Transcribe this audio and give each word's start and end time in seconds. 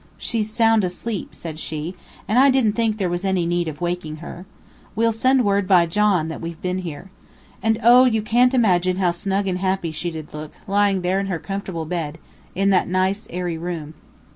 "She's 0.17 0.51
sound 0.51 0.83
asleep," 0.83 1.35
said 1.35 1.59
she, 1.59 1.93
"and 2.27 2.39
I 2.39 2.49
didn't 2.49 2.73
think 2.73 2.97
there 2.97 3.07
was 3.07 3.23
any 3.23 3.45
need 3.45 3.67
of 3.67 3.81
waking 3.81 4.15
her. 4.15 4.47
We'll 4.95 5.11
send 5.11 5.45
word 5.45 5.67
by 5.67 5.85
John 5.85 6.27
that 6.27 6.41
we've 6.41 6.59
been 6.59 6.79
here. 6.79 7.11
And 7.61 7.79
oh! 7.83 8.05
you 8.05 8.23
can't 8.23 8.55
imagine 8.55 8.97
how 8.97 9.11
snug 9.11 9.45
and 9.47 9.59
happy 9.59 9.91
she 9.91 10.09
did 10.09 10.33
look, 10.33 10.53
lying 10.67 11.03
there 11.03 11.19
in 11.19 11.27
her 11.27 11.37
comfortable 11.37 11.85
bed, 11.85 12.17
in 12.55 12.71
that 12.71 12.87
nice, 12.87 13.27
airy 13.29 13.59
room. 13.59 13.93